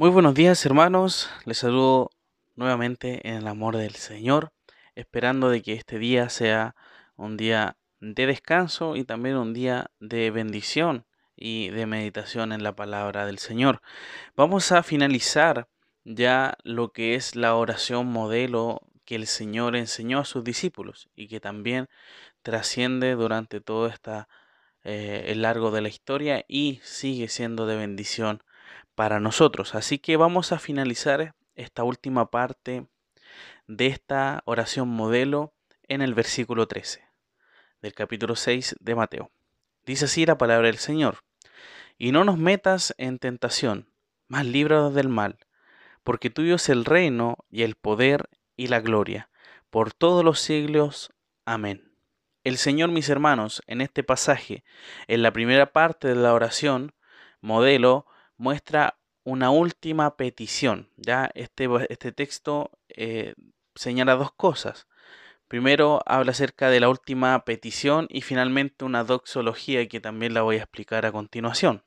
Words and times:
Muy 0.00 0.08
buenos 0.08 0.32
días 0.32 0.64
hermanos, 0.64 1.28
les 1.44 1.58
saludo 1.58 2.08
nuevamente 2.56 3.28
en 3.28 3.34
el 3.34 3.46
amor 3.46 3.76
del 3.76 3.96
Señor, 3.96 4.50
esperando 4.94 5.50
de 5.50 5.60
que 5.60 5.74
este 5.74 5.98
día 5.98 6.30
sea 6.30 6.74
un 7.16 7.36
día 7.36 7.76
de 8.00 8.24
descanso 8.24 8.96
y 8.96 9.04
también 9.04 9.36
un 9.36 9.52
día 9.52 9.90
de 10.00 10.30
bendición 10.30 11.04
y 11.36 11.68
de 11.68 11.84
meditación 11.84 12.52
en 12.52 12.62
la 12.62 12.74
palabra 12.74 13.26
del 13.26 13.38
Señor. 13.38 13.82
Vamos 14.36 14.72
a 14.72 14.82
finalizar 14.82 15.68
ya 16.04 16.56
lo 16.64 16.94
que 16.94 17.14
es 17.14 17.36
la 17.36 17.54
oración 17.54 18.06
modelo 18.06 18.80
que 19.04 19.16
el 19.16 19.26
Señor 19.26 19.76
enseñó 19.76 20.20
a 20.20 20.24
sus 20.24 20.42
discípulos 20.42 21.10
y 21.14 21.28
que 21.28 21.40
también 21.40 21.90
trasciende 22.40 23.16
durante 23.16 23.60
todo 23.60 23.86
esta, 23.86 24.30
eh, 24.82 25.24
el 25.26 25.42
largo 25.42 25.70
de 25.70 25.82
la 25.82 25.90
historia 25.90 26.42
y 26.48 26.80
sigue 26.84 27.28
siendo 27.28 27.66
de 27.66 27.76
bendición 27.76 28.42
para 29.00 29.18
nosotros. 29.18 29.74
Así 29.74 29.98
que 29.98 30.18
vamos 30.18 30.52
a 30.52 30.58
finalizar 30.58 31.34
esta 31.54 31.84
última 31.84 32.30
parte 32.30 32.86
de 33.66 33.86
esta 33.86 34.42
oración 34.44 34.88
modelo 34.88 35.54
en 35.88 36.02
el 36.02 36.12
versículo 36.12 36.68
13 36.68 37.02
del 37.80 37.94
capítulo 37.94 38.36
6 38.36 38.76
de 38.78 38.94
Mateo. 38.94 39.30
Dice 39.86 40.04
así 40.04 40.26
la 40.26 40.36
palabra 40.36 40.66
del 40.66 40.76
Señor. 40.76 41.24
Y 41.96 42.12
no 42.12 42.24
nos 42.24 42.36
metas 42.36 42.94
en 42.98 43.18
tentación, 43.18 43.88
mas 44.28 44.44
líbranos 44.44 44.92
del 44.92 45.08
mal, 45.08 45.38
porque 46.04 46.28
tuyo 46.28 46.56
es 46.56 46.68
el 46.68 46.84
reino 46.84 47.38
y 47.48 47.62
el 47.62 47.76
poder 47.76 48.28
y 48.54 48.66
la 48.66 48.80
gloria, 48.80 49.30
por 49.70 49.94
todos 49.94 50.22
los 50.22 50.40
siglos. 50.40 51.10
Amén. 51.46 51.90
El 52.44 52.58
Señor, 52.58 52.90
mis 52.90 53.08
hermanos, 53.08 53.62
en 53.66 53.80
este 53.80 54.02
pasaje, 54.02 54.62
en 55.06 55.22
la 55.22 55.32
primera 55.32 55.72
parte 55.72 56.08
de 56.08 56.16
la 56.16 56.34
oración, 56.34 56.92
modelo, 57.40 58.04
muestra 58.36 58.99
una 59.24 59.50
última 59.50 60.16
petición. 60.16 60.88
Ya 60.96 61.30
este, 61.34 61.68
este 61.88 62.12
texto 62.12 62.70
eh, 62.88 63.34
señala 63.74 64.14
dos 64.16 64.32
cosas. 64.32 64.86
Primero 65.48 66.00
habla 66.06 66.30
acerca 66.30 66.70
de 66.70 66.80
la 66.80 66.88
última 66.88 67.44
petición 67.44 68.06
y 68.08 68.22
finalmente 68.22 68.84
una 68.84 69.04
doxología 69.04 69.86
que 69.88 70.00
también 70.00 70.32
la 70.32 70.42
voy 70.42 70.56
a 70.56 70.62
explicar 70.62 71.06
a 71.06 71.12
continuación. 71.12 71.82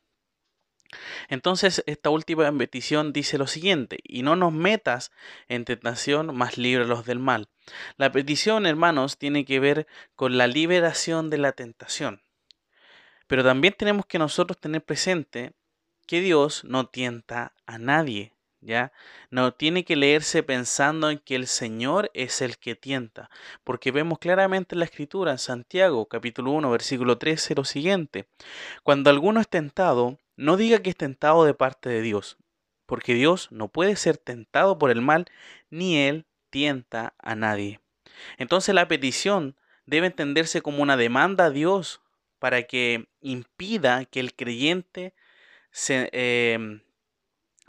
Entonces, 1.30 1.84
esta 1.88 2.10
última 2.10 2.52
petición 2.58 3.14
dice 3.14 3.38
lo 3.38 3.48
siguiente, 3.48 3.98
y 4.04 4.22
no 4.22 4.36
nos 4.36 4.54
metas 4.54 5.12
en 5.48 5.66
tentación, 5.66 6.36
mas 6.36 6.58
líbralos 6.58 7.06
del 7.06 7.20
mal. 7.20 7.50
La 7.98 8.12
petición, 8.12 8.66
hermanos, 8.66 9.18
tiene 9.18 9.46
que 9.46 9.60
ver 9.60 9.88
con 10.16 10.38
la 10.38 10.48
liberación 10.48 11.30
de 11.30 11.38
la 11.38 11.54
tentación. 11.54 12.22
Pero 13.28 13.44
también 13.44 13.74
tenemos 13.78 14.06
que 14.06 14.20
nosotros 14.20 14.60
tener 14.60 14.84
presente 14.84 15.54
que 16.06 16.22
Dios 16.22 16.64
no 16.64 16.88
tienta 16.88 17.54
a 17.66 17.78
nadie, 17.78 18.34
¿ya? 18.62 18.92
No 19.30 19.54
tiene 19.54 19.84
que 19.86 19.96
leerse 19.96 20.44
pensando 20.44 21.10
en 21.10 21.20
que 21.20 21.36
el 21.36 21.48
Señor 21.48 22.10
es 22.14 22.42
el 22.42 22.58
que 22.58 22.76
tienta, 22.76 23.30
porque 23.64 23.92
vemos 23.92 24.20
claramente 24.20 24.76
en 24.76 24.80
la 24.80 24.86
Escritura, 24.86 25.32
en 25.32 25.40
Santiago 25.40 26.06
capítulo 26.08 26.52
1, 26.52 26.70
versículo 26.70 27.18
13, 27.18 27.56
lo 27.56 27.66
siguiente, 27.66 28.28
cuando 28.84 29.10
alguno 29.10 29.40
es 29.40 29.48
tentado, 29.48 30.18
no 30.36 30.58
diga 30.58 30.80
que 30.80 30.90
es 30.90 30.98
tentado 30.98 31.46
de 31.46 31.54
parte 31.54 31.90
de 31.90 32.02
Dios, 32.02 32.38
porque 32.86 33.14
Dios 33.14 33.52
no 33.52 33.68
puede 33.68 33.96
ser 33.96 34.18
tentado 34.18 34.78
por 34.78 34.92
el 34.92 35.02
mal, 35.02 35.26
ni 35.70 35.98
Él 35.98 36.26
tienta 36.50 37.14
a 37.18 37.36
nadie. 37.36 37.80
Entonces 38.38 38.76
la 38.76 38.88
petición 38.88 39.56
debe 39.86 40.08
entenderse 40.08 40.62
como 40.62 40.82
una 40.82 40.98
demanda 40.98 41.46
a 41.46 41.50
Dios 41.50 42.02
para 42.40 42.64
que 42.64 43.08
impida 43.22 44.06
que 44.06 44.20
el 44.20 44.34
creyente 44.34 45.14
Em, 45.88 46.82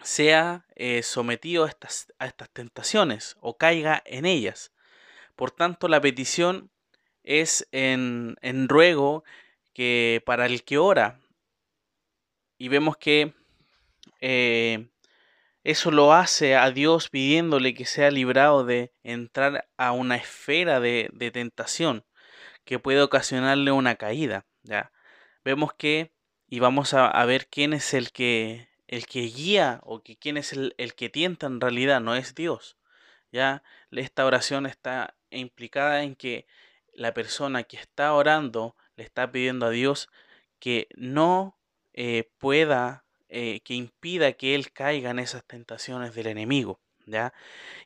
sea 0.02 0.66
eh, 0.76 1.02
sometido 1.02 1.64
a 1.64 1.68
estas, 1.68 2.12
a 2.18 2.26
estas 2.26 2.50
tentaciones 2.50 3.36
o 3.40 3.56
caiga 3.56 4.02
en 4.04 4.26
ellas. 4.26 4.72
Por 5.36 5.50
tanto, 5.50 5.88
la 5.88 6.00
petición 6.00 6.70
es 7.22 7.66
en, 7.72 8.36
ruego 8.68 9.24
que 9.72 10.22
para 10.26 10.46
el 10.46 10.64
que 10.64 10.78
ora. 10.78 11.20
Y 12.58 12.68
vemos 12.68 12.96
que 12.96 13.34
eh, 14.20 14.88
eso 15.64 15.90
lo 15.90 16.12
hace 16.12 16.56
a 16.56 16.70
Dios 16.70 17.08
pidiéndole 17.08 17.74
que 17.74 17.86
sea 17.86 18.10
librado 18.10 18.64
de 18.64 18.92
entrar 19.02 19.68
a 19.76 19.92
una 19.92 20.16
esfera 20.16 20.80
de, 20.80 21.10
tentación 21.32 22.04
que 22.64 22.78
puede 22.78 23.02
ocasionarle 23.02 23.72
una 23.72 23.96
caída. 23.96 24.46
¿ya? 24.62 24.92
Vemos 25.44 25.72
que 25.74 26.13
y 26.54 26.60
vamos 26.60 26.94
a, 26.94 27.24
ver 27.24 27.48
quién 27.48 27.72
es 27.72 27.94
el 27.94 28.12
que, 28.12 28.68
el 28.86 29.06
que 29.06 29.22
guía 29.22 29.80
o 29.82 30.04
que, 30.04 30.16
quién 30.16 30.36
es 30.36 30.52
el, 30.52 30.72
el 30.78 30.94
que 30.94 31.08
tienta 31.08 31.48
en 31.48 31.60
realidad, 31.60 32.00
no 32.00 32.14
es 32.14 32.36
Dios. 32.36 32.76
Ya 33.32 33.64
esta 33.90 34.24
oración 34.24 34.64
está 34.64 35.16
implicada 35.30 36.04
en 36.04 36.14
que 36.14 36.46
la 36.92 37.12
persona 37.12 37.64
que 37.64 37.76
está 37.76 38.14
orando 38.14 38.76
le 38.94 39.02
está 39.02 39.32
pidiendo 39.32 39.66
a 39.66 39.70
Dios 39.70 40.10
que 40.60 40.86
no 40.94 41.58
eh, 41.92 42.30
pueda, 42.38 43.04
eh, 43.28 43.58
que 43.64 43.74
impida 43.74 44.34
que 44.34 44.54
él 44.54 44.70
caiga 44.70 45.10
en 45.10 45.18
esas 45.18 45.44
tentaciones 45.44 46.14
del 46.14 46.28
enemigo. 46.28 46.78
¿Ya? 47.06 47.32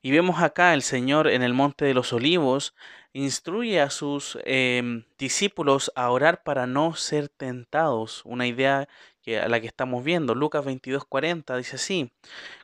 Y 0.02 0.10
vemos 0.10 0.42
acá 0.42 0.74
el 0.74 0.82
Señor 0.82 1.28
en 1.28 1.42
el 1.42 1.54
Monte 1.54 1.84
de 1.84 1.94
los 1.94 2.12
Olivos 2.12 2.74
instruye 3.12 3.80
a 3.80 3.90
sus 3.90 4.38
em, 4.44 5.04
discípulos 5.18 5.90
a 5.94 6.10
orar 6.10 6.42
para 6.42 6.66
no 6.66 6.94
ser 6.94 7.28
tentados, 7.28 8.22
una 8.24 8.46
idea 8.46 8.88
que, 9.22 9.40
a 9.40 9.48
la 9.48 9.60
que 9.60 9.66
estamos 9.66 10.04
viendo. 10.04 10.34
Lucas 10.34 10.64
22:40 10.64 11.56
dice 11.56 11.76
así, 11.76 12.12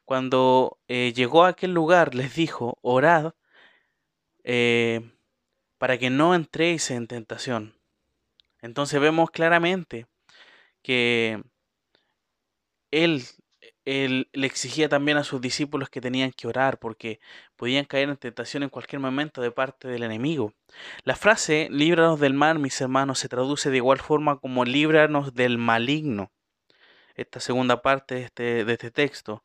cuando 0.04 0.78
eh, 0.88 1.12
llegó 1.15 1.44
a 1.44 1.48
aquel 1.48 1.72
lugar 1.72 2.15
les 2.15 2.34
dijo, 2.34 2.78
orad 2.82 3.32
eh, 4.44 5.00
para 5.78 5.98
que 5.98 6.10
no 6.10 6.34
entréis 6.34 6.91
en 6.91 7.06
tentación. 7.06 7.75
Entonces 8.62 9.00
vemos 9.00 9.31
claramente 9.31 10.06
que 10.82 11.42
Él 12.91 13.25
él 13.84 14.28
le 14.33 14.47
exigía 14.47 14.89
también 14.89 15.19
a 15.19 15.25
sus 15.25 15.41
discípulos 15.41 15.91
que 15.91 16.00
tenían 16.00 16.33
que 16.33 16.49
orar 16.49 16.78
porque 16.78 17.21
podían 17.56 17.84
caer 17.84 18.09
en 18.09 18.17
tentación 18.17 18.62
en 18.62 18.71
cualquier 18.71 19.00
momento 19.00 19.43
de 19.43 19.50
parte 19.50 19.89
del 19.89 20.03
enemigo. 20.03 20.55
La 21.05 21.17
frase 21.17 21.69
líbranos 21.71 22.19
del 22.21 22.34
mal, 22.34 22.59
mis 22.59 22.81
hermanos, 22.81 23.19
se 23.19 23.28
traduce 23.28 23.71
de 23.71 23.77
igual 23.77 23.99
forma 23.99 24.39
como 24.39 24.65
líbranos 24.65 25.34
del 25.34 25.59
maligno. 25.59 26.33
Esta 27.15 27.41
segunda 27.41 27.83
parte 27.83 28.15
de 28.15 28.22
este, 28.22 28.72
este 28.72 28.91
texto. 28.91 29.45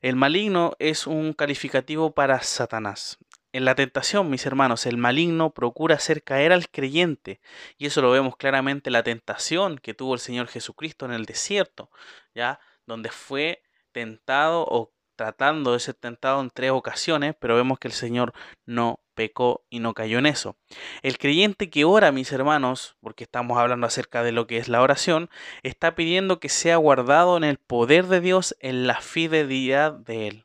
El 0.00 0.16
maligno 0.16 0.74
es 0.78 1.06
un 1.06 1.32
calificativo 1.32 2.12
para 2.12 2.42
Satanás. 2.42 3.18
En 3.52 3.64
la 3.64 3.76
tentación, 3.76 4.30
mis 4.30 4.46
hermanos, 4.46 4.84
el 4.84 4.96
maligno 4.96 5.50
procura 5.50 5.94
hacer 5.94 6.24
caer 6.24 6.52
al 6.52 6.68
creyente, 6.68 7.40
y 7.78 7.86
eso 7.86 8.02
lo 8.02 8.10
vemos 8.10 8.36
claramente 8.36 8.88
en 8.88 8.94
la 8.94 9.04
tentación 9.04 9.78
que 9.78 9.94
tuvo 9.94 10.14
el 10.14 10.20
Señor 10.20 10.48
Jesucristo 10.48 11.06
en 11.06 11.12
el 11.12 11.24
desierto, 11.24 11.88
ya 12.34 12.58
donde 12.84 13.10
fue 13.10 13.63
tentado 13.94 14.66
o 14.68 14.92
tratando 15.16 15.72
de 15.72 15.80
ser 15.80 15.94
tentado 15.94 16.40
en 16.40 16.50
tres 16.50 16.72
ocasiones, 16.72 17.34
pero 17.38 17.56
vemos 17.56 17.78
que 17.78 17.88
el 17.88 17.94
Señor 17.94 18.34
no 18.66 19.00
pecó 19.14 19.64
y 19.70 19.78
no 19.78 19.94
cayó 19.94 20.18
en 20.18 20.26
eso. 20.26 20.56
El 21.02 21.18
creyente 21.18 21.70
que 21.70 21.84
ora, 21.84 22.10
mis 22.12 22.32
hermanos, 22.32 22.96
porque 23.00 23.24
estamos 23.24 23.56
hablando 23.56 23.86
acerca 23.86 24.24
de 24.24 24.32
lo 24.32 24.46
que 24.46 24.58
es 24.58 24.68
la 24.68 24.82
oración, 24.82 25.30
está 25.62 25.94
pidiendo 25.94 26.40
que 26.40 26.48
sea 26.48 26.76
guardado 26.76 27.36
en 27.36 27.44
el 27.44 27.58
poder 27.58 28.08
de 28.08 28.20
Dios, 28.20 28.56
en 28.60 28.86
la 28.86 29.00
fidelidad 29.00 29.92
de 29.92 30.28
Él. 30.28 30.43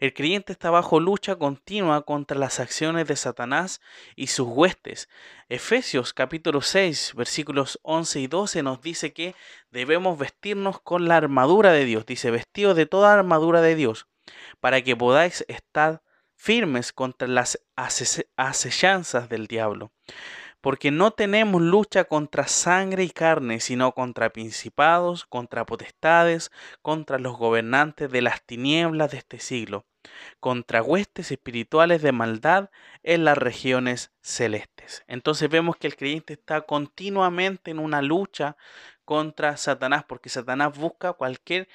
El 0.00 0.14
creyente 0.14 0.52
está 0.52 0.70
bajo 0.70 1.00
lucha 1.00 1.36
continua 1.36 2.02
contra 2.02 2.38
las 2.38 2.60
acciones 2.60 3.06
de 3.08 3.16
Satanás 3.16 3.80
y 4.16 4.28
sus 4.28 4.48
huestes. 4.48 5.08
Efesios 5.48 6.12
capítulo 6.12 6.60
6 6.60 7.14
versículos 7.16 7.78
11 7.82 8.20
y 8.20 8.26
12 8.26 8.62
nos 8.62 8.80
dice 8.80 9.12
que 9.12 9.34
debemos 9.70 10.18
vestirnos 10.18 10.80
con 10.80 11.08
la 11.08 11.16
armadura 11.16 11.72
de 11.72 11.84
Dios. 11.84 12.06
Dice, 12.06 12.30
vestido 12.30 12.74
de 12.74 12.86
toda 12.86 13.12
armadura 13.12 13.60
de 13.60 13.74
Dios, 13.74 14.06
para 14.60 14.82
que 14.82 14.96
podáis 14.96 15.44
estar 15.48 16.02
firmes 16.36 16.92
contra 16.92 17.26
las 17.26 17.60
acechanzas 18.36 19.28
del 19.28 19.46
diablo 19.46 19.90
porque 20.60 20.90
no 20.90 21.12
tenemos 21.12 21.62
lucha 21.62 22.04
contra 22.04 22.48
sangre 22.48 23.04
y 23.04 23.10
carne, 23.10 23.60
sino 23.60 23.92
contra 23.92 24.30
principados, 24.30 25.24
contra 25.26 25.64
potestades, 25.64 26.50
contra 26.82 27.18
los 27.18 27.36
gobernantes 27.36 28.10
de 28.10 28.22
las 28.22 28.44
tinieblas 28.44 29.10
de 29.12 29.18
este 29.18 29.38
siglo, 29.38 29.86
contra 30.40 30.82
huestes 30.82 31.30
espirituales 31.30 32.02
de 32.02 32.12
maldad 32.12 32.70
en 33.02 33.24
las 33.24 33.38
regiones 33.38 34.12
celestes. 34.20 35.04
Entonces 35.06 35.48
vemos 35.48 35.76
que 35.76 35.86
el 35.86 35.96
creyente 35.96 36.34
está 36.34 36.62
continuamente 36.62 37.70
en 37.70 37.78
una 37.78 38.02
lucha 38.02 38.56
contra 39.04 39.56
Satanás, 39.56 40.04
porque 40.06 40.28
Satanás 40.28 40.76
busca 40.76 41.14
cualquier 41.14 41.66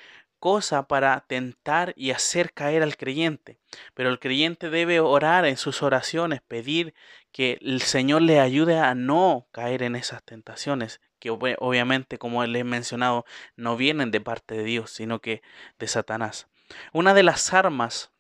cosa 0.44 0.90
para 0.90 1.22
tentar 1.22 1.94
y 1.96 2.12
hacer 2.12 2.52
caer 2.52 2.84
al 2.84 2.98
creyente. 2.98 3.60
Pero 3.94 4.10
el 4.10 4.20
creyente 4.20 4.70
debe 4.70 5.00
orar 5.00 5.46
en 5.46 5.56
sus 5.56 5.82
oraciones, 5.82 6.42
pedir 6.42 6.94
que 7.32 7.58
el 7.62 7.82
Señor 7.82 8.24
le 8.24 8.42
ayude 8.42 8.78
a 8.78 8.94
no 8.94 9.48
caer 9.54 9.84
en 9.84 9.96
esas 9.96 10.22
tentaciones, 10.22 11.00
que 11.20 11.30
obviamente, 11.30 12.18
como 12.18 12.46
les 12.46 12.60
he 12.60 12.64
mencionado, 12.66 13.24
no 13.56 13.78
vienen 13.78 14.12
de 14.12 14.20
parte 14.20 14.56
de 14.56 14.66
Dios, 14.66 14.92
sino 14.92 15.22
que 15.22 15.42
de 15.80 15.88
Satanás. 15.88 16.50
Una 16.92 17.14
de 17.14 17.24
las 17.24 17.54
armas, 17.54 18.12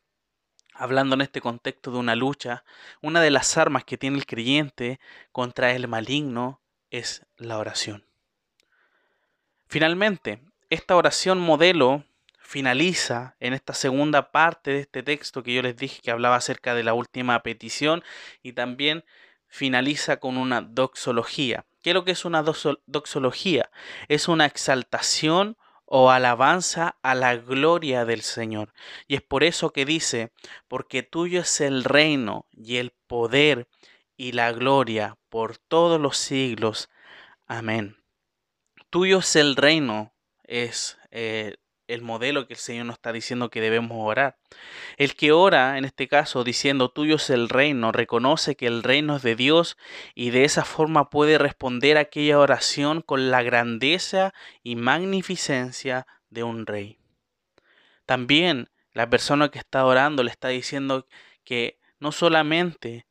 hablando 0.73 1.15
en 1.15 1.21
este 1.23 1.41
contexto 1.41 1.91
de 1.91 1.97
una 1.97 2.15
lucha, 2.15 2.63
una 3.01 3.19
de 3.19 3.31
las 3.31 3.57
armas 3.57 3.83
que 3.83 3.97
tiene 3.97 4.15
el 4.15 4.25
creyente 4.25 5.01
contra 5.33 5.73
el 5.73 5.89
maligno 5.89 6.61
es 6.89 7.25
la 7.35 7.57
oración. 7.57 8.05
Finalmente, 9.67 10.39
esta 10.69 10.95
oración 10.95 11.41
modelo 11.41 12.05
finaliza 12.53 13.35
en 13.39 13.55
esta 13.55 13.73
segunda 13.73 14.31
parte 14.31 14.69
de 14.69 14.79
este 14.81 15.01
texto 15.01 15.41
que 15.41 15.55
yo 15.55 15.63
les 15.63 15.75
dije 15.75 16.01
que 16.03 16.11
hablaba 16.11 16.35
acerca 16.35 16.75
de 16.75 16.83
la 16.83 16.94
última 16.94 17.41
petición 17.41 18.03
y 18.44 18.53
también 18.53 19.03
finaliza 19.47 20.17
con 20.17 20.38
una 20.38 20.61
doxología. 20.61 21.65
¿Qué 21.81 21.89
es 21.89 21.94
lo 21.95 22.05
que 22.05 22.11
es 22.11 22.25
una 22.25 22.44
doxología? 22.44 23.71
Es 24.07 24.27
una 24.27 24.45
exaltación 24.45 25.57
o 25.85 26.11
alabanza 26.11 26.95
a 27.01 27.15
la 27.15 27.38
gloria 27.38 28.05
del 28.05 28.21
Señor. 28.21 28.71
Y 29.07 29.15
es 29.15 29.23
por 29.23 29.44
eso 29.44 29.73
que 29.73 29.83
dice, 29.83 30.31
porque 30.67 31.01
tuyo 31.01 31.41
es 31.41 31.59
el 31.59 31.83
reino 31.83 32.45
y 32.51 32.77
el 32.77 32.91
poder 33.07 33.67
y 34.15 34.33
la 34.33 34.51
gloria 34.51 35.17
por 35.29 35.57
todos 35.57 35.99
los 35.99 36.17
siglos. 36.17 36.91
Amén. 37.47 37.97
Tuyo 38.91 39.19
es 39.19 39.35
el 39.35 39.56
reino, 39.56 40.13
es 40.44 40.99
eh, 41.09 41.56
el 41.88 42.01
modelo 42.01 42.47
que 42.47 42.53
el 42.53 42.59
Señor 42.59 42.85
nos 42.85 42.95
está 42.95 43.12
diciendo 43.12 43.50
que 43.50 43.62
debemos 43.62 43.97
orar. 44.00 44.38
El 44.97 45.15
que 45.15 45.31
ora, 45.31 45.77
en 45.77 45.85
este 45.85 46.07
caso, 46.07 46.44
diciendo 46.44 46.89
tuyo 46.89 47.15
es 47.15 47.30
el 47.30 47.50
reino, 47.50 47.91
reconoce 47.91 48.56
que 48.56 48.68
el 48.68 48.83
reino 48.83 49.18
es 49.18 49.24
de 49.24 49.35
Dios 49.35 49.77
y 50.15 50.30
de 50.30 50.45
esa 50.45 50.65
forma 50.65 51.09
puede 51.09 51.38
responder 51.38 51.97
aquella 51.97 52.39
oración 52.39 53.01
con 53.01 53.31
la 53.31 53.44
grandeza 53.44 54.33
y 54.63 54.75
magnificencia 54.75 56.07
de 56.30 56.44
un 56.44 56.65
rey. 56.65 57.00
También 58.06 58.69
la 58.94 59.09
persona 59.09 59.50
que 59.50 59.59
está 59.59 59.85
orando 59.85 60.24
le 60.24 60.31
está 60.31 60.50
diciendo 60.50 61.07
que 61.44 61.80
no 62.00 62.12
solamente 62.12 63.06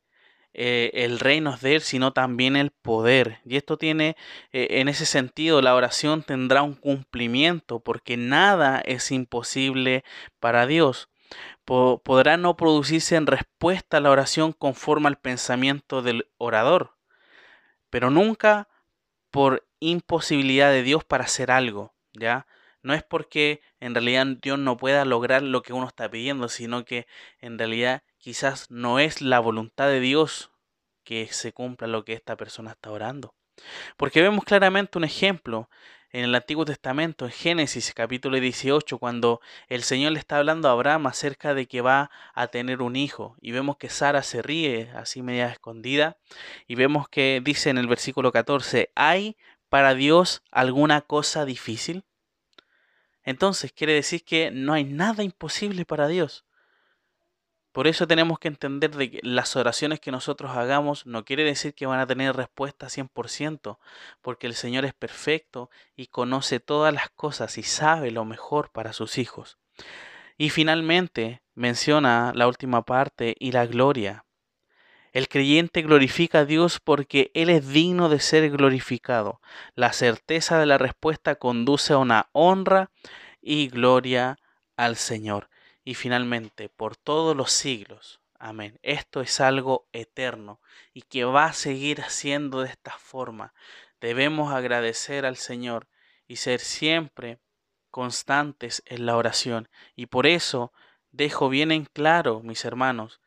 eh, 0.53 0.91
el 0.93 1.19
reino 1.19 1.53
es 1.53 1.61
de 1.61 1.75
Él, 1.75 1.81
sino 1.81 2.13
también 2.13 2.55
el 2.55 2.71
poder. 2.71 3.39
Y 3.45 3.57
esto 3.57 3.77
tiene, 3.77 4.15
eh, 4.51 4.67
en 4.81 4.87
ese 4.87 5.05
sentido, 5.05 5.61
la 5.61 5.75
oración 5.75 6.23
tendrá 6.23 6.61
un 6.61 6.75
cumplimiento, 6.75 7.79
porque 7.79 8.17
nada 8.17 8.81
es 8.85 9.11
imposible 9.11 10.03
para 10.39 10.65
Dios. 10.67 11.09
podrá 11.65 12.37
no 12.37 12.55
producirse 12.57 13.15
en 13.15 13.25
respuesta 13.27 13.97
a 13.97 13.99
la 14.01 14.11
oración 14.11 14.53
conforme 14.53 15.07
al 15.07 15.17
pensamiento 15.17 16.01
del 16.01 16.27
orador, 16.37 16.97
pero 17.89 18.09
nunca 18.11 18.67
por 19.31 19.67
imposibilidad 19.79 20.71
de 20.71 20.83
Dios 20.83 21.03
para 21.03 21.23
hacer 21.25 21.51
algo, 21.51 21.93
¿ya? 22.13 22.45
No 22.83 22.93
es 22.93 23.01
porque 23.01 23.61
en 23.79 23.95
realidad 23.95 24.27
Dios 24.41 24.59
no 24.59 24.77
pueda 24.77 25.05
lograr 25.05 25.41
lo 25.41 25.63
que 25.63 25.73
uno 25.73 25.87
está 25.87 26.11
pidiendo, 26.11 26.49
sino 26.49 26.85
que 26.85 27.07
en 27.39 27.57
realidad 27.57 28.03
quizás 28.23 28.71
no 28.71 28.99
es 28.99 29.21
la 29.21 29.41
voluntad 29.41 29.89
de 29.89 29.99
Dios 29.99 30.49
que 31.03 31.27
se 31.27 31.51
cumpla 31.51 31.87
lo 31.87 32.05
que 32.05 32.13
esta 32.13 32.37
persona 32.37 32.71
está 32.71 32.89
orando. 32.89 33.35
Porque 33.97 34.21
vemos 34.21 34.45
claramente 34.45 34.97
un 34.97 35.03
ejemplo 35.03 35.69
en 36.09 36.23
el 36.23 36.33
Antiguo 36.33 36.63
Testamento, 36.63 37.25
en 37.25 37.31
Génesis 37.31 37.93
capítulo 37.93 38.39
18, 38.39 38.97
cuando 38.97 39.41
el 39.67 39.83
Señor 39.83 40.13
le 40.13 40.19
está 40.19 40.37
hablando 40.37 40.69
a 40.69 40.71
Abraham 40.71 41.07
acerca 41.07 41.53
de 41.53 41.65
que 41.65 41.81
va 41.81 42.11
a 42.33 42.47
tener 42.47 42.81
un 42.81 42.95
hijo. 42.95 43.35
Y 43.41 43.51
vemos 43.51 43.75
que 43.75 43.89
Sara 43.89 44.23
se 44.23 44.41
ríe 44.41 44.89
así 44.95 45.21
media 45.21 45.49
escondida. 45.49 46.15
Y 46.65 46.75
vemos 46.75 47.09
que 47.09 47.41
dice 47.43 47.71
en 47.71 47.77
el 47.77 47.87
versículo 47.87 48.31
14, 48.31 48.89
¿hay 48.95 49.35
para 49.67 49.95
Dios 49.95 50.43
alguna 50.49 51.01
cosa 51.01 51.43
difícil? 51.43 52.05
Entonces 53.23 53.73
quiere 53.73 53.91
decir 53.91 54.23
que 54.23 54.49
no 54.49 54.71
hay 54.71 54.85
nada 54.85 55.23
imposible 55.23 55.83
para 55.83 56.07
Dios. 56.07 56.45
Por 57.73 57.87
eso 57.87 58.05
tenemos 58.05 58.37
que 58.37 58.49
entender 58.49 58.91
de 58.91 59.09
que 59.09 59.19
las 59.23 59.55
oraciones 59.55 59.99
que 59.99 60.11
nosotros 60.11 60.51
hagamos 60.51 61.07
no 61.07 61.25
quiere 61.25 61.43
decir 61.43 61.73
que 61.73 61.87
van 61.87 61.99
a 61.99 62.05
tener 62.05 62.35
respuesta 62.35 62.87
100%, 62.87 63.79
porque 64.21 64.45
el 64.45 64.53
Señor 64.53 64.85
es 64.85 64.93
perfecto 64.93 65.71
y 65.95 66.05
conoce 66.05 66.59
todas 66.59 66.93
las 66.93 67.09
cosas 67.09 67.57
y 67.57 67.63
sabe 67.63 68.11
lo 68.11 68.25
mejor 68.25 68.71
para 68.71 68.93
sus 68.93 69.17
hijos. 69.17 69.57
Y 70.37 70.51
finalmente 70.51 71.41
menciona 71.55 72.31
la 72.35 72.47
última 72.47 72.83
parte 72.83 73.35
y 73.39 73.53
la 73.53 73.65
gloria. 73.65 74.23
El 75.11 75.27
creyente 75.27 75.81
glorifica 75.81 76.39
a 76.39 76.45
Dios 76.45 76.79
porque 76.79 77.31
Él 77.33 77.49
es 77.49 77.67
digno 77.69 78.07
de 78.07 78.19
ser 78.19 78.51
glorificado. 78.51 79.41
La 79.73 79.93
certeza 79.93 80.59
de 80.59 80.67
la 80.67 80.77
respuesta 80.77 81.35
conduce 81.35 81.93
a 81.93 81.97
una 81.97 82.29
honra 82.33 82.91
y 83.41 83.69
gloria 83.69 84.37
al 84.77 84.95
Señor 84.95 85.49
y 85.83 85.95
finalmente 85.95 86.69
por 86.69 86.95
todos 86.95 87.35
los 87.35 87.51
siglos. 87.51 88.21
Amén. 88.39 88.79
Esto 88.83 89.21
es 89.21 89.39
algo 89.39 89.87
eterno 89.93 90.59
y 90.93 91.03
que 91.03 91.23
va 91.23 91.45
a 91.45 91.53
seguir 91.53 92.01
haciendo 92.01 92.61
de 92.61 92.69
esta 92.69 92.91
forma. 92.91 93.53
Debemos 94.01 94.53
agradecer 94.53 95.25
al 95.25 95.37
Señor 95.37 95.87
y 96.27 96.37
ser 96.37 96.59
siempre 96.59 97.39
constantes 97.89 98.83
en 98.85 99.05
la 99.05 99.15
oración. 99.15 99.69
Y 99.95 100.07
por 100.07 100.27
eso 100.27 100.73
dejo 101.11 101.47
bien 101.47 101.71
en 101.71 101.85
claro, 101.85 102.41
mis 102.41 102.65
hermanos, 102.65 103.21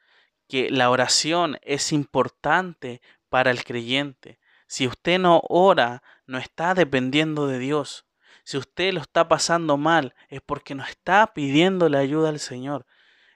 que 0.48 0.70
la 0.70 0.90
oración 0.90 1.58
es 1.62 1.92
importante 1.92 3.00
para 3.28 3.50
el 3.50 3.64
creyente. 3.64 4.38
Si 4.66 4.86
usted 4.86 5.18
no 5.18 5.40
ora, 5.48 6.02
no 6.26 6.38
está 6.38 6.74
dependiendo 6.74 7.46
de 7.46 7.58
Dios. 7.58 8.05
Si 8.46 8.56
usted 8.56 8.92
lo 8.94 9.00
está 9.00 9.26
pasando 9.26 9.76
mal, 9.76 10.14
es 10.28 10.40
porque 10.40 10.76
no 10.76 10.84
está 10.84 11.34
pidiendo 11.34 11.88
la 11.88 11.98
ayuda 11.98 12.28
al 12.28 12.38
Señor. 12.38 12.86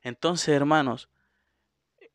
Entonces, 0.03 0.51
hermanos, 0.51 1.09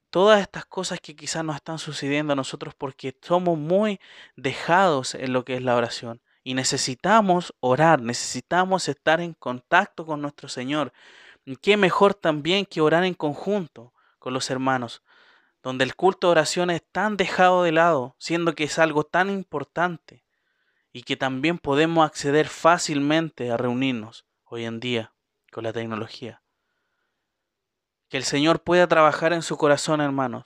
todas 0.09 0.39
estas 0.39 0.65
cosas 0.65 1.01
que 1.01 1.13
quizás 1.13 1.43
nos 1.43 1.57
están 1.57 1.77
sucediendo 1.77 2.31
a 2.31 2.37
nosotros 2.37 2.73
porque 2.73 3.13
somos 3.21 3.57
muy 3.57 3.99
dejados 4.37 5.13
en 5.13 5.33
lo 5.33 5.43
que 5.43 5.55
es 5.55 5.61
la 5.61 5.75
oración. 5.75 6.21
Y 6.41 6.53
necesitamos 6.53 7.53
orar, 7.59 8.01
necesitamos 8.01 8.87
estar 8.87 9.19
en 9.19 9.33
contacto 9.33 10.05
con 10.05 10.21
nuestro 10.21 10.47
Señor. 10.47 10.93
Qué 11.61 11.75
mejor 11.75 12.13
también 12.13 12.65
que 12.65 12.79
orar 12.79 13.03
en 13.03 13.13
conjunto 13.13 13.93
con 14.19 14.33
los 14.33 14.49
hermanos, 14.49 15.03
donde 15.61 15.83
el 15.83 15.97
culto 15.97 16.27
de 16.27 16.31
oración 16.31 16.69
es 16.69 16.81
tan 16.93 17.17
dejado 17.17 17.63
de 17.63 17.73
lado, 17.73 18.15
siendo 18.19 18.55
que 18.55 18.63
es 18.63 18.79
algo 18.79 19.03
tan 19.03 19.29
importante 19.29 20.24
y 20.95 21.03
que 21.03 21.17
también 21.17 21.57
podemos 21.57 22.05
acceder 22.05 22.47
fácilmente 22.47 23.51
a 23.51 23.57
reunirnos 23.57 24.25
hoy 24.45 24.63
en 24.63 24.79
día 24.79 25.13
con 25.51 25.65
la 25.65 25.73
tecnología. 25.73 26.41
Que 28.07 28.15
el 28.15 28.23
Señor 28.23 28.63
pueda 28.63 28.87
trabajar 28.87 29.33
en 29.33 29.41
su 29.41 29.57
corazón, 29.57 29.99
hermanos, 29.99 30.45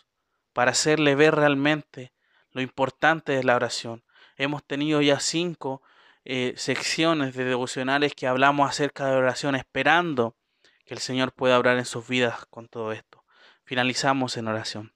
para 0.51 0.71
hacerle 0.71 1.13
ver 1.13 1.35
realmente 1.35 2.13
lo 2.49 2.61
importante 2.63 3.33
de 3.33 3.43
la 3.43 3.55
oración. 3.55 4.03
Hemos 4.37 4.63
tenido 4.63 5.01
ya 5.01 5.19
cinco 5.19 5.83
eh, 6.25 6.55
secciones 6.57 7.35
de 7.35 7.45
devocionales 7.45 8.15
que 8.15 8.25
hablamos 8.25 8.67
acerca 8.67 9.05
de 9.05 9.17
oración, 9.17 9.53
esperando 9.53 10.35
que 10.83 10.95
el 10.95 10.99
Señor 10.99 11.31
pueda 11.31 11.59
obrar 11.59 11.77
en 11.77 11.85
sus 11.85 12.07
vidas 12.07 12.47
con 12.47 12.67
todo 12.67 12.91
esto. 12.91 13.23
Finalizamos 13.65 14.35
en 14.35 14.47
oración. 14.47 14.95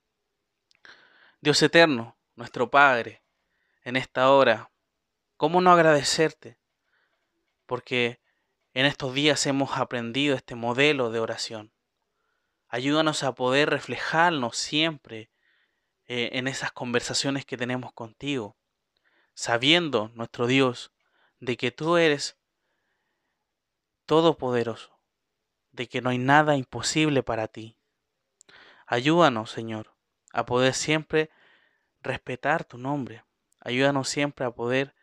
Dios 1.42 1.62
eterno, 1.62 2.18
nuestro 2.36 2.72
Padre, 2.72 3.22
en 3.84 3.98
esta 3.98 4.32
hora 4.32 4.72
¿Cómo 5.44 5.60
no 5.60 5.74
agradecerte? 5.74 6.58
Porque 7.66 8.22
en 8.74 8.86
estos 8.86 9.14
días 9.14 9.46
hemos 9.46 9.78
aprendido 9.78 10.38
este 10.38 10.56
modelo 10.56 11.12
de 11.12 11.20
oración. 11.20 11.74
Ayúdanos 12.70 13.24
a 13.24 13.36
poder 13.36 13.70
reflejarnos 13.70 14.56
siempre 14.56 15.32
eh, 16.06 16.30
en 16.32 16.48
esas 16.48 16.72
conversaciones 16.72 17.46
que 17.46 17.58
tenemos 17.58 17.92
contigo, 17.92 18.56
sabiendo, 19.34 20.10
nuestro 20.16 20.48
Dios, 20.48 20.94
de 21.42 21.58
que 21.58 21.72
tú 21.72 21.98
eres 21.98 22.38
todopoderoso, 24.06 24.98
de 25.74 25.90
que 25.90 26.00
no 26.00 26.10
hay 26.10 26.20
nada 26.20 26.56
imposible 26.56 27.22
para 27.22 27.50
ti. 27.50 27.78
Ayúdanos, 28.86 29.52
Señor, 29.52 29.94
a 30.32 30.46
poder 30.46 30.74
siempre 30.74 31.30
respetar 32.00 32.64
tu 32.64 32.78
nombre. 32.78 33.26
Ayúdanos 33.60 34.08
siempre 34.08 34.46
a 34.46 34.52
poder 34.52 34.96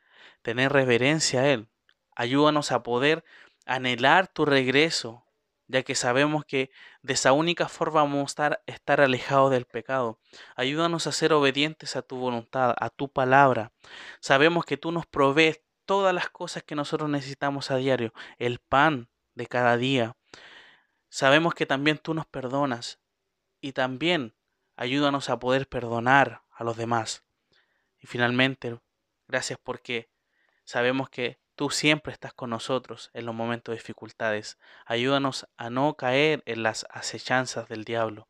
tener 0.42 0.73
reverencia 0.73 1.40
a 1.40 1.49
Él. 1.49 1.68
Ayúdanos 2.14 2.73
a 2.73 2.82
poder 2.82 3.25
anhelar 3.66 4.28
tu 4.28 4.44
regreso, 4.44 5.25
ya 5.68 5.82
que 5.82 5.94
sabemos 5.94 6.44
que 6.44 6.70
de 7.02 7.12
esa 7.12 7.32
única 7.32 7.68
forma 7.68 8.02
vamos 8.02 8.37
a 8.38 8.61
estar, 8.66 9.00
alejados 9.00 9.50
del 9.52 9.64
pecado. 9.64 10.18
Ayúdanos 10.56 11.06
a 11.06 11.12
ser 11.12 11.32
obedientes 11.32 11.97
a 11.97 12.02
tu 12.02 12.16
voluntad, 12.16 12.75
a 12.78 12.90
tu 12.90 13.09
palabra. 13.09 13.73
Sabemos 14.20 14.64
que 14.64 14.76
tú 14.76 14.90
nos 14.90 15.06
provees 15.06 15.62
todas 15.87 16.12
las 16.14 16.28
cosas 16.28 16.62
que 16.62 16.75
nosotros 16.75 17.09
necesitamos 17.09 17.70
a 17.70 17.76
diario, 17.76 18.12
el 18.38 18.59
pan 18.59 19.09
de 19.35 19.47
cada 19.47 19.76
día. 19.76 20.16
Sabemos 21.09 21.54
que 21.54 21.66
también 21.66 21.99
tú 21.99 22.14
nos 22.14 22.26
perdonas 22.26 22.99
y 23.61 23.73
también 23.73 24.35
ayúdanos 24.76 25.30
a 25.30 25.38
poder 25.38 25.68
perdonar 25.68 26.42
a 26.50 26.64
los 26.64 26.76
demás. 26.76 27.25
Y 28.00 28.06
finalmente, 28.06 28.78
gracias 29.28 29.59
porque 29.62 30.11
Sabemos 30.64 31.11
que 31.11 31.40
tú 31.57 31.71
siempre 31.71 32.12
estás 32.12 32.33
con 32.33 32.50
nosotros 32.50 33.11
en 33.12 33.26
los 33.26 33.35
momentos 33.35 33.73
de 33.73 33.79
dificultades. 33.79 34.59
Ayúdanos 34.87 35.47
a 35.57 35.69
no 35.69 35.95
caer 35.95 36.43
en 36.47 36.62
las 36.62 36.87
acechanzas 36.90 37.69
del 37.69 37.85
diablo, 37.85 38.29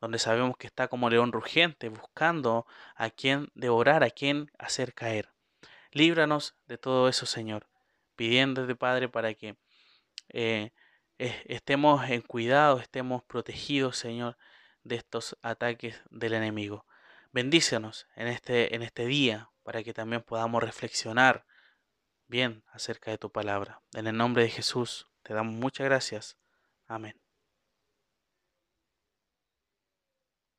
donde 0.00 0.18
sabemos 0.18 0.56
que 0.56 0.66
está 0.66 0.88
como 0.88 1.10
león 1.10 1.32
rugiente 1.32 1.88
buscando 1.88 2.66
a 2.96 3.10
quien 3.10 3.50
devorar, 3.54 4.02
a 4.04 4.10
quien 4.10 4.50
hacer 4.58 4.94
caer. 4.94 5.30
Líbranos 5.90 6.56
de 6.66 6.78
todo 6.78 7.08
eso, 7.08 7.26
Señor, 7.26 7.68
pidiéndote, 8.16 8.74
Padre, 8.74 9.08
para 9.08 9.34
que 9.34 9.56
eh, 10.30 10.70
estemos 11.18 12.08
en 12.08 12.22
cuidado, 12.22 12.78
estemos 12.78 13.22
protegidos, 13.22 13.98
Señor, 13.98 14.38
de 14.82 14.96
estos 14.96 15.36
ataques 15.42 16.00
del 16.10 16.32
enemigo. 16.32 16.86
Bendícenos 17.32 18.06
en 18.16 18.28
este, 18.28 18.74
en 18.74 18.82
este 18.82 19.06
día 19.06 19.50
para 19.62 19.82
que 19.82 19.94
también 19.94 20.22
podamos 20.22 20.62
reflexionar 20.62 21.44
bien 22.32 22.64
acerca 22.72 23.10
de 23.10 23.18
tu 23.18 23.30
palabra. 23.30 23.82
En 23.92 24.06
el 24.06 24.16
nombre 24.16 24.42
de 24.42 24.48
Jesús 24.48 25.06
te 25.22 25.34
damos 25.34 25.54
muchas 25.54 25.84
gracias. 25.84 26.38
Amén. 26.88 27.21